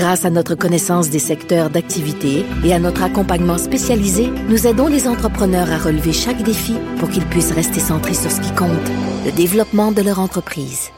[0.00, 5.06] Grâce à notre connaissance des secteurs d'activité et à notre accompagnement spécialisé, nous aidons les
[5.06, 8.70] entrepreneurs à relever chaque défi pour qu'ils puissent rester centrés sur ce qui compte,
[9.26, 10.88] le développement de leur entreprise.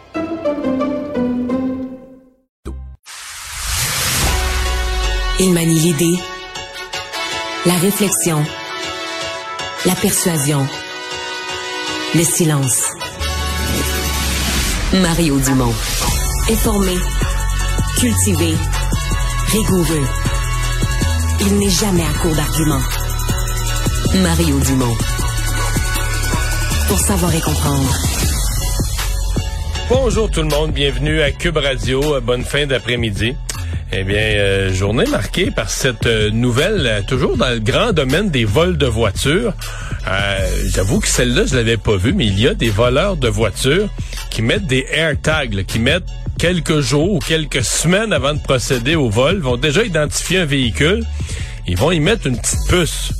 [5.40, 6.16] Il manie l'idée,
[7.66, 8.40] la réflexion,
[9.84, 10.64] la persuasion,
[12.14, 12.84] le silence.
[15.02, 15.74] Mario Dumont.
[16.48, 16.94] Informé,
[17.98, 18.54] cultivé,
[19.52, 20.06] rigoureux.
[21.40, 22.80] Il n'est jamais à court d'arguments.
[24.22, 24.96] Mario Dumont.
[26.88, 27.94] Pour savoir et comprendre.
[29.90, 32.18] Bonjour tout le monde, bienvenue à Cube Radio.
[32.22, 33.34] Bonne fin d'après-midi.
[33.92, 38.30] Eh bien, euh, journée marquée par cette euh, nouvelle, euh, toujours dans le grand domaine
[38.30, 39.52] des vols de voitures.
[40.64, 43.90] J'avoue que celle-là, je l'avais pas vue, mais il y a des voleurs de voitures
[44.30, 46.08] qui mettent des AirTags, qui mettent
[46.42, 51.04] quelques jours ou quelques semaines avant de procéder au vol, vont déjà identifier un véhicule.
[51.68, 53.12] Ils vont y mettre une petite puce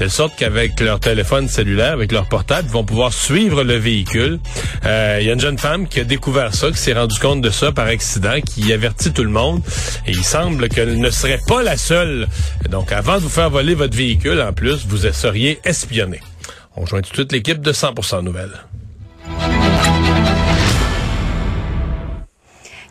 [0.00, 4.40] de sorte qu'avec leur téléphone cellulaire, avec leur portable, ils vont pouvoir suivre le véhicule.
[4.86, 7.42] Euh, il y a une jeune femme qui a découvert ça, qui s'est rendu compte
[7.42, 9.60] de ça par accident, qui avertit tout le monde.
[10.06, 12.28] Et il semble qu'elle ne serait pas la seule.
[12.70, 16.18] Donc, avant de vous faire voler votre véhicule, en plus, vous seriez espionné.
[16.76, 18.58] On joint tout de suite l'équipe de 100% Nouvelles.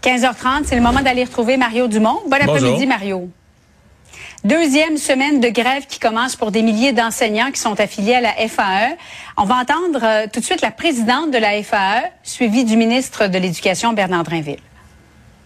[0.03, 2.19] 15h30, c'est le moment d'aller retrouver Mario Dumont.
[2.27, 3.29] Bon après-midi, Mario.
[4.43, 8.33] Deuxième semaine de grève qui commence pour des milliers d'enseignants qui sont affiliés à la
[8.33, 8.97] FAE.
[9.37, 13.27] On va entendre euh, tout de suite la présidente de la FAE, suivie du ministre
[13.27, 14.59] de l'Éducation, Bernard Drinville.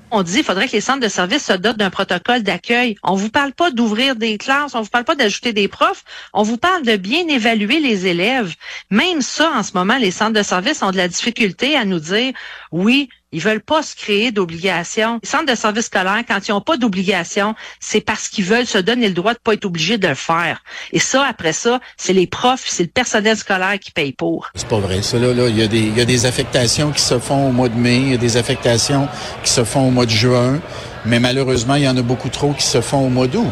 [0.10, 2.96] On dit qu'il faudrait que les centres de services se dotent d'un protocole d'accueil.
[3.04, 6.04] On vous parle pas d'ouvrir des classes, on vous parle pas d'ajouter des profs,
[6.34, 8.56] on vous parle de bien évaluer les élèves.
[8.90, 12.00] Même ça, en ce moment, les centres de services ont de la difficulté à nous
[12.00, 12.34] dire,
[12.72, 15.20] oui, ils veulent pas se créer d'obligations.
[15.22, 18.78] Les centres de services scolaires, quand ils n'ont pas d'obligations, c'est parce qu'ils veulent se
[18.78, 20.64] donner le droit de pas être obligés de le faire.
[20.94, 24.50] Et ça, après ça, c'est les profs, c'est le personnel scolaire qui paye pour.
[24.56, 25.02] C'est pas vrai.
[25.02, 27.70] Ça, là, il, y a des, y a des affectations qui se font au mois
[27.70, 29.10] de mai, il y a des affectations
[29.44, 30.62] qui se font au mois de juin,
[31.06, 33.52] mais malheureusement, il y en a beaucoup trop qui se font au mois d'août.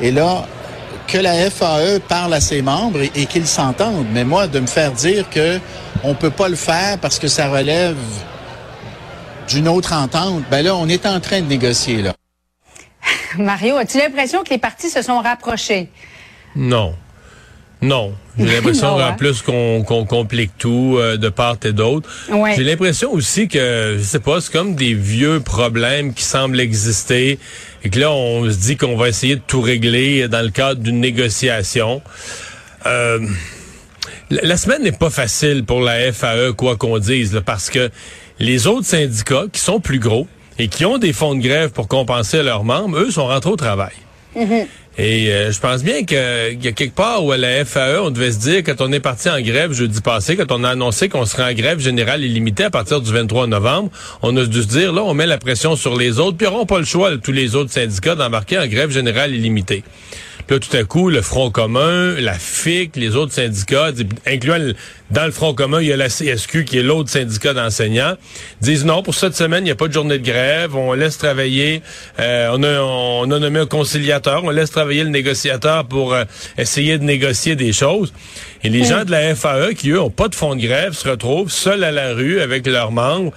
[0.00, 0.46] Et là,
[1.08, 4.06] que la FAE parle à ses membres et, et qu'ils s'entendent.
[4.12, 5.58] Mais moi, de me faire dire que
[6.04, 7.96] on peut pas le faire parce que ça relève
[9.48, 12.14] d'une autre entente, ben là, on est en train de négocier, là.
[13.38, 15.88] Mario, as-tu l'impression que les partis se sont rapprochés?
[16.54, 16.94] Non.
[17.82, 18.14] Non.
[18.38, 19.12] J'ai l'impression en hein?
[19.12, 22.08] plus qu'on complique tout euh, de part et d'autre.
[22.56, 27.38] J'ai l'impression aussi que, je sais pas, c'est comme des vieux problèmes qui semblent exister
[27.84, 30.80] et que là, on se dit qu'on va essayer de tout régler dans le cadre
[30.80, 32.02] d'une négociation.
[32.86, 33.20] Euh,
[34.30, 37.90] la semaine n'est pas facile pour la FAE, quoi qu'on dise, parce que
[38.38, 40.26] les autres syndicats, qui sont plus gros
[40.58, 43.56] et qui ont des fonds de grève pour compenser leurs membres, eux, sont rentrés au
[43.56, 43.92] travail.
[44.36, 44.66] Mm-hmm.
[44.98, 48.10] Et euh, je pense bien qu'il y a quelque part où à la FAE, on
[48.10, 51.10] devait se dire, quand on est parti en grève jeudi passé, quand on a annoncé
[51.10, 53.90] qu'on serait en grève générale illimitée à partir du 23 novembre,
[54.22, 56.50] on a dû se dire, là, on met la pression sur les autres, puis ils
[56.50, 59.84] n'auront pas le choix, tous les autres syndicats, d'embarquer en grève générale illimitée.
[60.46, 63.90] Puis là, tout à coup, le Front commun, la FIC, les autres syndicats,
[64.26, 64.58] incluant
[65.10, 68.14] dans le Front commun, il y a la CSQ qui est l'autre syndicat d'enseignants,
[68.60, 71.18] disent non, pour cette semaine, il n'y a pas de journée de grève, on laisse
[71.18, 71.82] travailler,
[72.20, 76.24] euh, on, a, on a nommé un conciliateur, on laisse travailler le négociateur pour euh,
[76.58, 78.12] essayer de négocier des choses.
[78.64, 81.08] Et les gens de la FAE, qui eux ont pas de fonds de grève, se
[81.08, 83.32] retrouvent seuls à la rue avec leurs membres,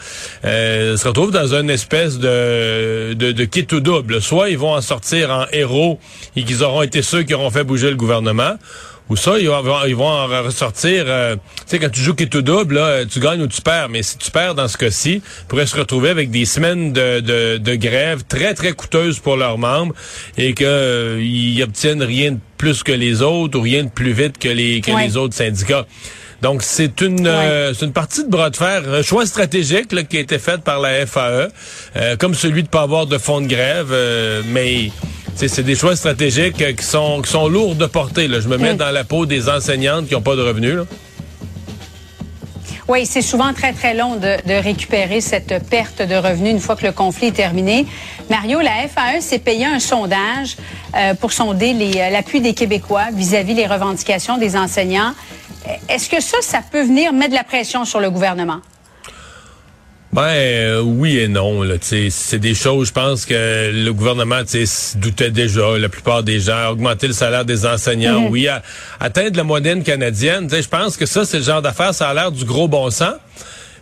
[0.46, 4.22] euh, se retrouvent dans une espèce de, de, de kit ou double.
[4.22, 6.00] Soit ils vont en sortir en héros
[6.36, 8.56] et qu'ils auront été ceux qui auront fait bouger le gouvernement,
[9.10, 11.06] ou ça, ils vont, ils vont en ressortir.
[11.08, 13.62] Euh, tu sais, quand tu joues qui est tout double, là, tu gagnes ou tu
[13.62, 13.90] perds.
[13.90, 17.58] Mais si tu perds dans ce cas-ci, pourraient se retrouver avec des semaines de, de,
[17.58, 19.96] de, grève très, très coûteuses pour leurs membres
[20.38, 24.38] et qu'ils euh, obtiennent rien de plus que les autres ou rien de plus vite
[24.38, 25.88] que les, que les autres syndicats.
[26.44, 30.04] Donc, c'est une, euh, c'est une partie de bras de fer, un choix stratégique là,
[30.04, 31.50] qui a été fait par la FAE,
[31.98, 33.94] euh, comme celui de pas avoir de fonds de grève,
[34.46, 34.90] mais
[35.48, 38.28] c'est des choix stratégiques euh, qui sont, qui sont lourds de portée.
[38.28, 38.40] Là.
[38.42, 40.80] Je me mets dans la peau des enseignantes qui n'ont pas de revenus.
[42.90, 46.86] Oui, c'est souvent très, très long de, récupérer cette perte de revenus une fois que
[46.86, 47.86] le conflit est terminé.
[48.32, 50.58] Mario, la FAE s'est payé un sondage
[50.96, 55.14] euh, pour sonder euh, l'appui des Québécois vis-à-vis des revendications des enseignants.
[55.88, 58.62] Est-ce que ça, ça peut venir mettre de la pression sur le gouvernement?
[60.12, 61.62] Ben euh, oui et non.
[61.82, 64.42] C'est des choses, je pense que le gouvernement
[64.96, 68.32] doutait déjà, la plupart des gens, augmenter le salaire des enseignants, mhm.
[68.32, 68.48] oui,
[69.00, 70.50] atteindre la moyenne canadienne.
[70.50, 73.16] Je pense que ça, c'est le genre d'affaires, ça a l'air du gros bon sens.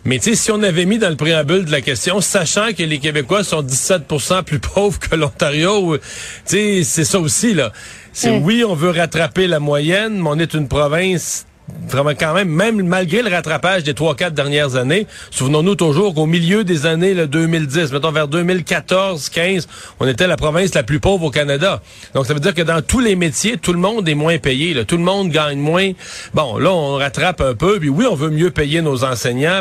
[0.04, 3.42] Mais si on avait mis dans le préambule de la question, sachant que les Québécois
[3.42, 5.98] sont 17% plus pauvres que l'Ontario,
[6.44, 7.72] c'est ça aussi, là.
[8.12, 11.46] C'est oui, on veut rattraper la moyenne, mais on est une province
[11.88, 16.26] vraiment quand même, même malgré le rattrapage des trois, quatre dernières années, souvenons-nous toujours qu'au
[16.26, 19.68] milieu des années le 2010, mettons vers 2014, 15,
[20.00, 21.82] on était la province la plus pauvre au Canada.
[22.14, 24.84] Donc ça veut dire que dans tous les métiers, tout le monde est moins payé.
[24.84, 25.92] Tout le monde gagne moins.
[26.34, 27.78] Bon, là, on rattrape un peu.
[27.78, 29.60] Puis oui, on veut mieux payer nos enseignants.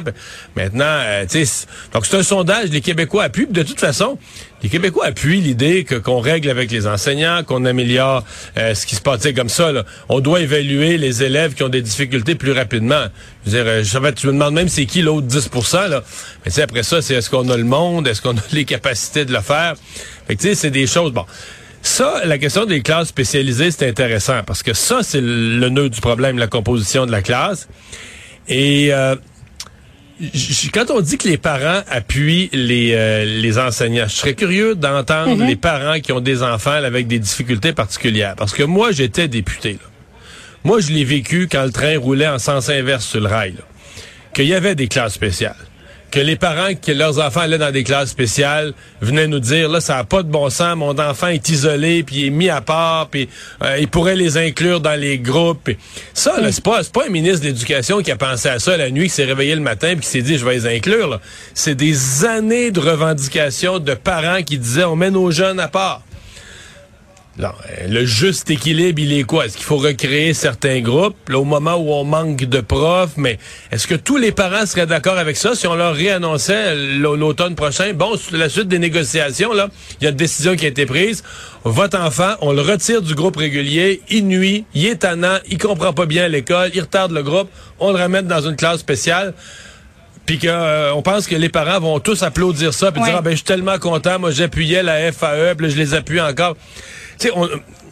[0.56, 2.70] Maintenant, euh, tu sais, donc c'est un sondage.
[2.70, 3.48] Les Québécois appuient.
[3.48, 4.18] De toute façon,
[4.64, 8.24] les Québécois appuient l'idée que qu'on règle avec les enseignants, qu'on améliore
[8.58, 9.72] euh, ce qui se passe comme ça.
[10.10, 13.06] On doit évaluer les élèves qui ont des difficultés plus rapidement.
[13.46, 15.50] Je veux dire, euh, je, tu me demandes même c'est qui l'autre 10
[15.90, 16.04] là.
[16.46, 19.26] Mais tu après ça, c'est est-ce qu'on a le monde, est-ce qu'on a les capacités
[19.26, 19.76] de le faire?
[20.28, 21.12] Fait que tu sais, c'est des choses.
[21.12, 21.26] Bon.
[21.84, 26.02] Ça, la question des classes spécialisées, c'est intéressant parce que ça, c'est le nœud du
[26.02, 27.70] problème, la composition de la classe.
[28.50, 29.16] Et euh,
[30.74, 35.36] quand on dit que les parents appuient les, euh, les enseignants, je serais curieux d'entendre
[35.36, 35.48] mhm.
[35.48, 38.36] les parents qui ont des enfants avec des difficultés particulières.
[38.36, 39.78] Parce que moi, j'étais député.
[40.64, 43.56] Moi, je l'ai vécu quand le train roulait en sens inverse sur le rail.
[44.34, 45.56] Qu'il y avait des classes spéciales
[46.12, 49.82] que les parents que leurs enfants allaient dans des classes spéciales venaient nous dire là
[49.82, 52.62] ça a pas de bon sens mon enfant est isolé puis il est mis à
[52.62, 53.30] part puis
[53.64, 55.70] euh, il pourrait les inclure dans les groupes.
[56.14, 58.78] Ça là c'est pas c'est pas un ministre de l'éducation qui a pensé à ça
[58.78, 61.20] la nuit qui s'est réveillé le matin puis qui s'est dit je vais les inclure
[61.54, 66.07] c'est des années de revendications de parents qui disaient on met nos jeunes à part
[67.40, 69.46] non, euh, le juste équilibre, il est quoi?
[69.46, 73.38] Est-ce qu'il faut recréer certains groupes, là, au moment où on manque de profs, mais
[73.72, 77.94] est-ce que tous les parents seraient d'accord avec ça si on leur réannonçait l'automne prochain?
[77.94, 79.70] Bon, la suite des négociations, là,
[80.02, 81.24] il y a une décision qui a été prise.
[81.64, 85.94] Votre enfant, on le retire du groupe régulier, il nuit, il est tannant, il comprend
[85.94, 87.50] pas bien l'école, il retarde le groupe,
[87.80, 89.36] on le ramène dans une classe spéciale.
[90.26, 93.32] Puis qu'on euh, pense que les parents vont tous applaudir ça puis dire ah ben
[93.32, 94.20] je suis tellement content.
[94.20, 96.58] Moi j'appuyais la FAE puis je les appuie encore
[97.20, 97.34] tu sais,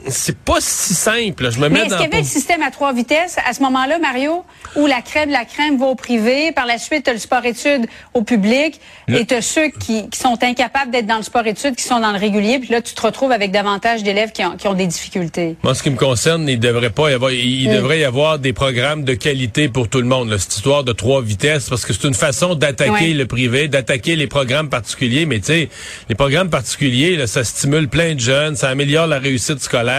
[0.07, 1.50] c'est pas si simple.
[1.52, 3.62] Je me Mais mets est-ce qu'il y avait le système à trois vitesses à ce
[3.63, 4.44] moment-là, Mario,
[4.75, 8.24] où la crème, la crème va au privé, par la suite, tu le sport-études au
[8.24, 12.12] public, et tu ceux qui, qui, sont incapables d'être dans le sport-études, qui sont dans
[12.12, 14.88] le régulier, puis là, tu te retrouves avec davantage d'élèves qui ont, qui ont des
[14.88, 15.56] difficultés.
[15.63, 17.74] Moi, ce qui me concerne, il devrait pas y avoir, il, mm.
[17.74, 20.30] devrait y avoir des programmes de qualité pour tout le monde.
[20.30, 24.16] Là, cette histoire de trois vitesses, parce que c'est une façon d'attaquer le privé, d'attaquer
[24.16, 25.25] les programmes particuliers.
[25.25, 25.69] Mais tu sais,
[26.10, 29.94] les programmes particuliers, là, ça stimule plein de jeunes, ça améliore la réussite scolaire.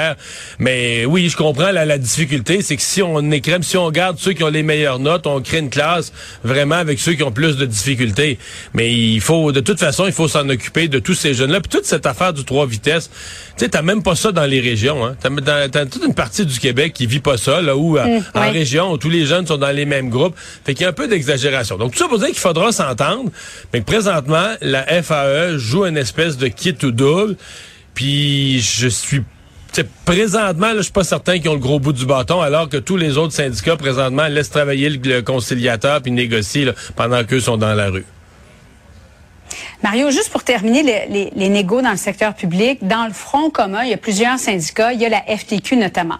[0.58, 4.18] Mais oui, je comprends la, la difficulté, c'est que si on écrème, si on garde
[4.18, 6.12] ceux qui ont les meilleures notes, on crée une classe
[6.44, 8.38] vraiment avec ceux qui ont plus de difficultés.
[8.74, 11.60] Mais il faut, de toute façon, il faut s'en occuper de tous ces jeunes-là.
[11.60, 13.10] Puis toute cette affaire du trois vitesses,
[13.56, 15.04] tu sais, t'as même pas ça dans les régions.
[15.04, 15.16] Hein.
[15.20, 18.50] T'as, toute une partie du Québec qui vit pas ça, là où euh, mm, en
[18.50, 20.36] région où tous les jeunes sont dans les mêmes groupes.
[20.64, 21.76] Fait qu'il y a un peu d'exagération.
[21.76, 23.30] Donc tout ça pour dire qu'il faudra s'entendre,
[23.72, 27.36] mais que présentement la FAE joue une espèce de kit ou double.
[27.94, 29.22] Puis je suis
[29.82, 32.76] présentement, là, je suis pas certain qu'ils ont le gros bout du bâton, alors que
[32.76, 37.74] tous les autres syndicats présentement laissent travailler le, conciliateur puis négocient pendant qu'eux sont dans
[37.74, 38.04] la rue.
[39.82, 43.84] Mario, juste pour terminer les, les, négos dans le secteur public, dans le Front commun,
[43.84, 46.18] il y a plusieurs syndicats, il y a la FTQ notamment.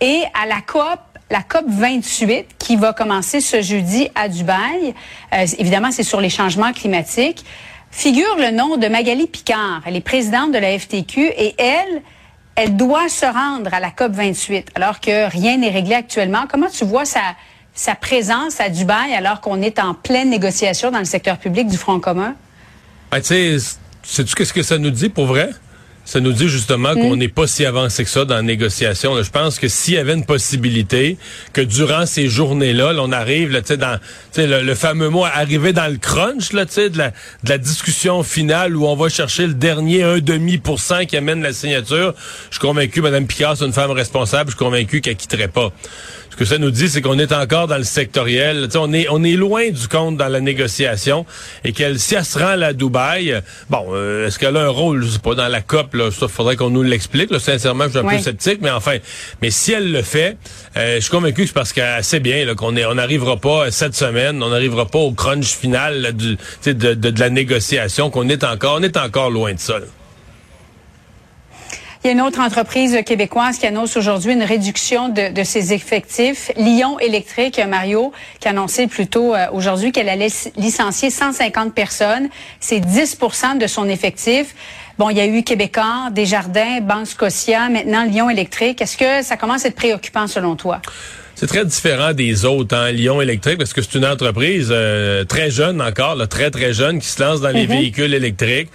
[0.00, 4.94] Et à la COP, la COP 28 qui va commencer ce jeudi à Dubaï,
[5.32, 7.44] euh, évidemment c'est sur les changements climatiques,
[7.90, 9.82] figure le nom de Magali Picard.
[9.86, 12.02] Elle est présidente de la FTQ et elle,
[12.58, 16.44] elle doit se rendre à la COP 28 alors que rien n'est réglé actuellement.
[16.50, 21.04] Comment tu vois sa, présence à Dubaï alors qu'on est en pleine négociation dans le
[21.04, 22.34] secteur public du Front commun?
[23.12, 23.56] Ben, tu sais,
[24.02, 25.50] sais-tu qu'est-ce que ça nous dit pour vrai?
[26.08, 27.18] Ça nous dit justement qu'on mm.
[27.18, 29.22] n'est pas si avancé que ça dans la négociation.
[29.22, 31.18] Je pense que s'il y avait une possibilité
[31.52, 34.00] que durant ces journées-là, on arrive là, dans
[34.38, 38.74] le, le, fameux mot arriver dans le crunch là, de la, de la discussion finale
[38.74, 42.14] où on va chercher le dernier un demi pour cent qui amène la signature.
[42.48, 44.50] Je suis convaincu, Mme Picard, c'est une femme responsable.
[44.50, 45.74] Je suis convaincu qu'elle quitterait pas.
[46.30, 48.68] Ce que ça nous dit, c'est qu'on est encore dans le sectoriel.
[48.76, 51.26] on est on est loin du compte dans la négociation
[51.64, 55.04] et qu'elle, si elle se rend à Dubaï, bon, euh, est-ce qu'elle a un rôle,
[55.04, 57.30] je sais pas, dans la COP, là, ça faudrait qu'on nous l'explique.
[57.38, 58.96] Sincèrement, je suis un peu sceptique, mais enfin,
[59.42, 60.36] mais si elle le fait,
[60.76, 63.70] euh, je suis convaincu que c'est parce qu'elle sait bien qu'on est, on n'arrivera pas
[63.70, 68.28] cette semaine, on n'arrivera pas au crunch final du, de, de, de, la négociation, qu'on
[68.28, 69.78] est encore, on est encore loin de ça.
[72.04, 76.52] Il y a une autre entreprise québécoise qui annonce aujourd'hui une réduction de, ses effectifs.
[76.56, 82.28] Lyon Électrique, Mario, qui a annoncé plus tôt euh, aujourd'hui qu'elle allait licencier 150 personnes.
[82.60, 84.54] C'est 10% de son effectif.
[84.96, 88.80] Bon, il y a eu Québécois, Desjardins, Banque Scotia, maintenant Lyon Électrique.
[88.80, 90.80] Est-ce que ça commence à être préoccupant selon toi?
[91.34, 95.50] C'est très différent des autres, hein, Lyon Électrique, parce que c'est une entreprise euh, très
[95.50, 97.76] jeune encore, là, très très jeune, qui se lance dans les mhm.
[97.76, 98.68] véhicules électriques.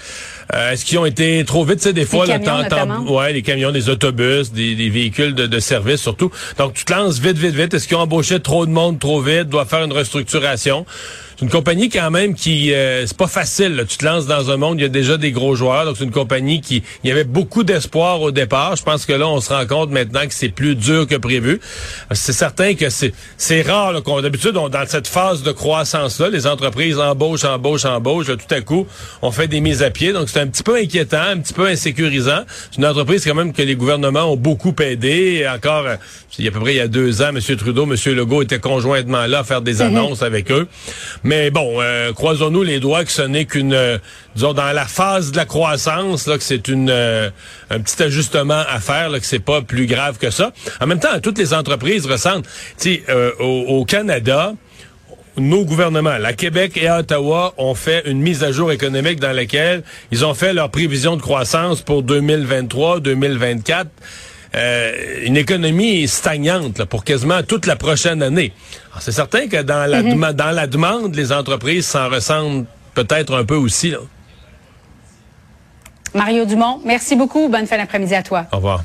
[0.54, 3.42] Euh, est-ce qu'ils ont été trop vite, tu sais, des fois, les camions, ouais, les
[3.42, 6.32] camions, des autobus, des, véhicules de, de, service surtout.
[6.58, 7.74] Donc, tu te lances vite, vite, vite.
[7.74, 10.86] Est-ce qu'ils ont embauché trop de monde trop vite, doit faire une restructuration?
[11.36, 13.86] C'est une compagnie quand même qui euh, c'est pas facile.
[13.88, 16.04] Tu te lances dans un monde, il y a déjà des gros joueurs, donc c'est
[16.04, 18.76] une compagnie qui il y avait beaucoup d'espoir au départ.
[18.76, 21.60] Je pense que là on se rend compte maintenant que c'est plus dur que prévu.
[22.12, 26.48] C'est certain que c'est c'est rare qu'on d'habitude dans cette phase de croissance là, les
[26.48, 28.28] entreprises embauchent, embauchent, embauchent.
[28.28, 28.88] tout à coup,
[29.22, 30.14] on fait des mises à pied.
[30.14, 32.44] Donc c'est un petit peu inquiétant, un petit peu insécurisant.
[32.72, 35.46] C'est une entreprise quand même que les gouvernements ont beaucoup aidé.
[35.54, 35.96] encore, euh,
[36.38, 37.40] il y a à peu près il y a deux ans, M.
[37.58, 37.96] Trudeau, M.
[38.16, 39.82] Legault étaient conjointement là à faire des mhm.
[39.82, 40.68] annonces avec eux.
[41.24, 43.98] Mais bon, euh, croisons-nous les doigts que ce n'est qu'une, euh,
[44.36, 47.30] disons, dans la phase de la croissance, là, que c'est une euh,
[47.70, 50.52] un petit ajustement à faire, là, que c'est pas plus grave que ça.
[50.82, 52.46] En même temps, toutes les entreprises ressentent.
[52.80, 53.04] Tu sais,
[53.40, 54.54] au, au, Canada,
[55.38, 59.84] nos gouvernements, la Québec et Ottawa, ont fait une mise à jour économique dans laquelle
[60.12, 63.90] ils ont fait leurs prévisions de croissance pour 2023, 2024.
[64.56, 68.54] Euh, une économie stagnante pour quasiment toute la prochaine année.
[69.00, 70.34] C'est certain que dans la, mhm.
[70.34, 73.96] dans la demande, les entreprises s'en ressentent peut-être un peu aussi.
[76.14, 77.50] Mario Dumont, merci beaucoup.
[77.50, 78.46] Bonne fin d'après-midi à toi.
[78.52, 78.84] Au revoir.